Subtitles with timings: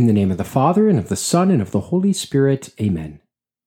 [0.00, 2.72] In the name of the Father, and of the Son, and of the Holy Spirit,
[2.80, 3.20] amen.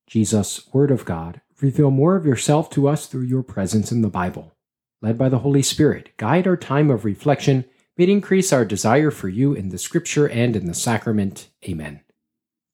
[0.07, 4.07] Jesus, Word of God, reveal more of yourself to us through your presence in the
[4.07, 4.55] Bible.
[4.99, 7.65] Led by the Holy Spirit, guide our time of reflection,
[7.95, 11.49] may it increase our desire for you in the Scripture and in the sacrament.
[11.69, 12.01] Amen.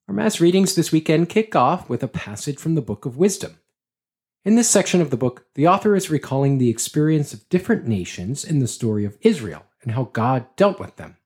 [0.08, 3.58] Our Mass readings this weekend kick off with a passage from the Book of Wisdom.
[4.42, 8.42] In this section of the book, the author is recalling the experience of different nations
[8.42, 11.18] in the story of Israel and how God dealt with them.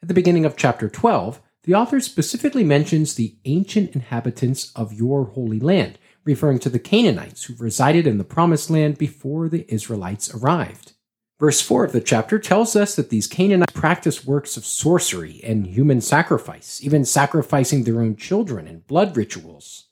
[0.00, 5.24] At the beginning of chapter 12, the author specifically mentions the ancient inhabitants of your
[5.24, 10.34] holy land, referring to the Canaanites who resided in the promised land before the Israelites
[10.34, 10.92] arrived.
[11.40, 15.66] Verse 4 of the chapter tells us that these Canaanites practiced works of sorcery and
[15.66, 19.86] human sacrifice, even sacrificing their own children in blood rituals.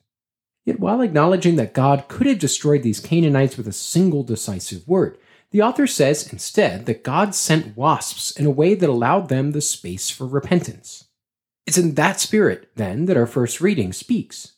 [0.65, 5.19] Yet, while acknowledging that God could have destroyed these Canaanites with a single decisive word,
[5.51, 9.61] the author says instead that God sent wasps in a way that allowed them the
[9.61, 11.09] space for repentance.
[11.67, 14.57] It's in that spirit, then, that our first reading speaks.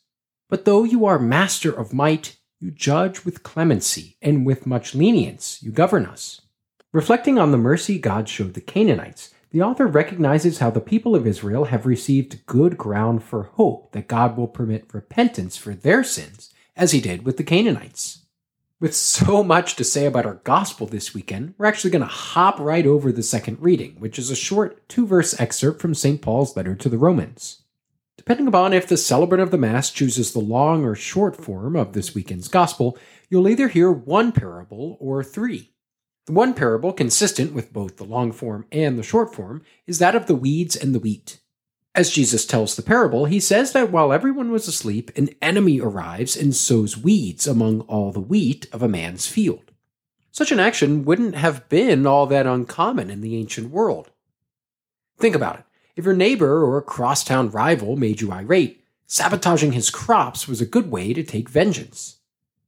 [0.49, 5.61] But though you are master of might, you judge with clemency, and with much lenience
[5.61, 6.41] you govern us.
[6.91, 11.27] Reflecting on the mercy God showed the Canaanites, the author recognizes how the people of
[11.27, 16.53] Israel have received good ground for hope that God will permit repentance for their sins,
[16.75, 18.24] as he did with the Canaanites.
[18.79, 22.59] With so much to say about our gospel this weekend, we're actually going to hop
[22.59, 26.21] right over the second reading, which is a short two verse excerpt from St.
[26.21, 27.61] Paul's letter to the Romans.
[28.17, 31.93] Depending upon if the celebrant of the Mass chooses the long or short form of
[31.93, 32.97] this weekend's gospel,
[33.29, 35.71] you'll either hear one parable or three.
[36.25, 40.15] The one parable, consistent with both the long form and the short form, is that
[40.15, 41.39] of the weeds and the wheat.
[41.95, 46.35] As Jesus tells the parable, he says that while everyone was asleep, an enemy arrives
[46.35, 49.71] and sows weeds among all the wheat of a man's field.
[50.29, 54.11] Such an action wouldn't have been all that uncommon in the ancient world.
[55.17, 55.65] Think about it.
[55.95, 60.65] If your neighbor or a crosstown rival made you irate, sabotaging his crops was a
[60.65, 62.17] good way to take vengeance.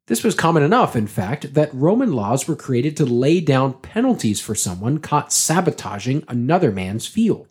[0.06, 4.40] This was common enough, in fact, that Roman laws were created to lay down penalties
[4.40, 7.50] for someone caught sabotaging another man's field.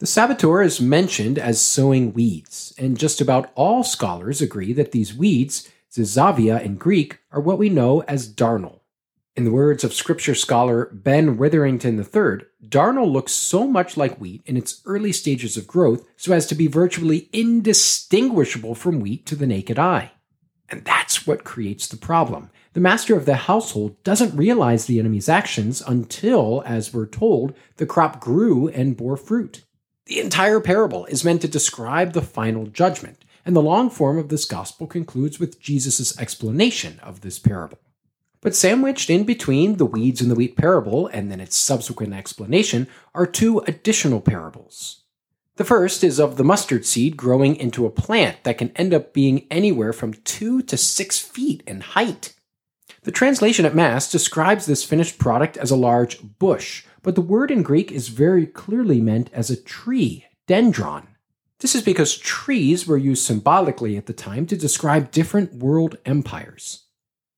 [0.00, 5.14] The saboteur is mentioned as sowing weeds, and just about all scholars agree that these
[5.14, 8.80] weeds, zizania in Greek, are what we know as darnel.
[9.36, 14.40] In the words of scripture scholar Ben Witherington III, darnel looks so much like wheat
[14.46, 19.36] in its early stages of growth so as to be virtually indistinguishable from wheat to
[19.36, 20.12] the naked eye.
[20.70, 22.48] And that's what creates the problem.
[22.72, 27.84] The master of the household doesn't realize the enemy's actions until, as we're told, the
[27.84, 29.66] crop grew and bore fruit.
[30.10, 34.28] The entire parable is meant to describe the final judgment, and the long form of
[34.28, 37.78] this gospel concludes with Jesus' explanation of this parable.
[38.40, 42.88] But sandwiched in between the weeds and the wheat parable and then its subsequent explanation
[43.14, 45.04] are two additional parables.
[45.54, 49.14] The first is of the mustard seed growing into a plant that can end up
[49.14, 52.34] being anywhere from two to six feet in height.
[53.04, 57.50] The translation at Mass describes this finished product as a large bush, but the word
[57.50, 61.06] in Greek is very clearly meant as a tree, dendron.
[61.60, 66.84] This is because trees were used symbolically at the time to describe different world empires.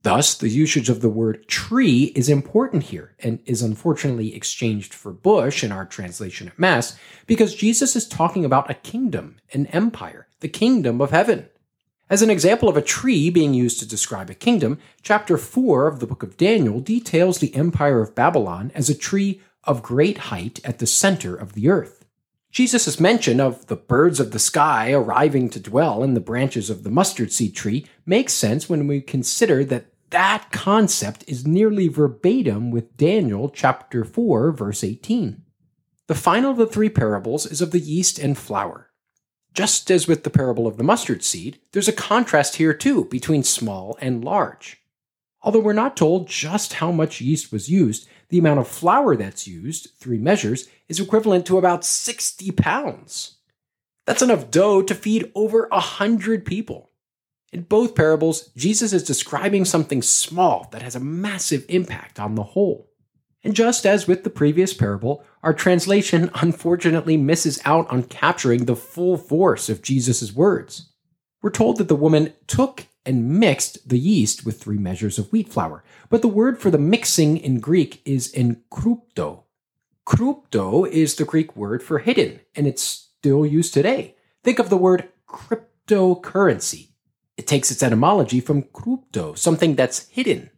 [0.03, 5.13] Thus, the usage of the word tree is important here and is unfortunately exchanged for
[5.13, 6.97] bush in our translation at Mass
[7.27, 11.49] because Jesus is talking about a kingdom, an empire, the kingdom of heaven.
[12.11, 16.01] As an example of a tree being used to describe a kingdom, chapter 4 of
[16.01, 20.61] the book of Daniel details the empire of Babylon as a tree of great height
[20.65, 22.05] at the center of the earth.
[22.51, 26.83] Jesus' mention of the birds of the sky arriving to dwell in the branches of
[26.83, 32.71] the mustard seed tree makes sense when we consider that that concept is nearly verbatim
[32.71, 35.43] with Daniel chapter 4 verse 18.
[36.09, 38.91] The final of the three parables is of the yeast and flour.
[39.55, 43.43] Just as with the parable of the mustard seed, there's a contrast here too between
[43.43, 44.82] small and large.
[45.43, 49.47] Although we're not told just how much yeast was used, the amount of flour that's
[49.47, 53.37] used, three measures, is equivalent to about 60 pounds.
[54.07, 56.91] That's enough dough to feed over a hundred people.
[57.53, 62.43] In both parables, Jesus is describing something small that has a massive impact on the
[62.43, 62.89] whole.
[63.45, 68.77] And just as with the previous parable, our translation unfortunately misses out on capturing the
[68.77, 70.93] full force of Jesus' words.
[71.43, 75.49] We're told that the woman took and mixed the yeast with three measures of wheat
[75.49, 75.83] flour.
[76.09, 79.45] But the word for the mixing in Greek is enkrupto.
[80.07, 84.17] Krupto is the Greek word for hidden, and it's still used today.
[84.43, 86.89] Think of the word cryptocurrency.
[87.37, 90.51] It takes its etymology from krupto, something that's hidden.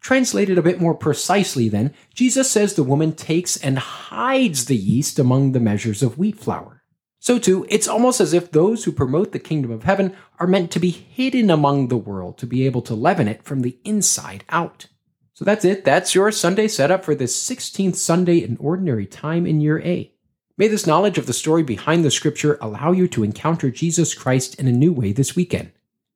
[0.00, 5.18] Translated a bit more precisely, then, Jesus says the woman takes and hides the yeast
[5.18, 6.77] among the measures of wheat flour.
[7.20, 10.70] So, too, it's almost as if those who promote the kingdom of heaven are meant
[10.72, 14.44] to be hidden among the world to be able to leaven it from the inside
[14.48, 14.86] out.
[15.34, 15.84] So that's it.
[15.84, 20.12] That's your Sunday setup for this 16th Sunday in Ordinary Time in Year A.
[20.56, 24.56] May this knowledge of the story behind the scripture allow you to encounter Jesus Christ
[24.56, 25.70] in a new way this weekend.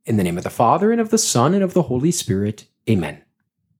[0.04, 2.66] In the name of the Father, and of the Son, and of the Holy Spirit,
[2.90, 3.22] amen.